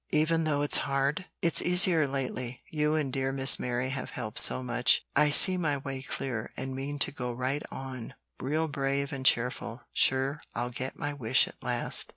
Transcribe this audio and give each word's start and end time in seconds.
"Even 0.09 0.45
though 0.45 0.63
it's 0.63 0.79
hard?" 0.89 1.27
"It's 1.43 1.61
easier 1.61 2.07
lately; 2.07 2.63
you 2.71 2.95
and 2.95 3.13
dear 3.13 3.31
Miss 3.31 3.59
Mary 3.59 3.89
have 3.91 4.09
helped 4.09 4.39
so 4.39 4.63
much, 4.63 5.05
I 5.15 5.29
see 5.29 5.57
my 5.57 5.77
way 5.77 6.01
clear, 6.01 6.51
and 6.57 6.75
mean 6.75 6.97
to 6.97 7.11
go 7.11 7.31
right 7.31 7.61
on, 7.69 8.15
real 8.39 8.67
brave 8.67 9.13
and 9.13 9.23
cheerful, 9.23 9.81
sure 9.93 10.41
I'll 10.55 10.71
get 10.71 10.97
my 10.97 11.13
wish 11.13 11.47
at 11.47 11.61
last." 11.61 12.09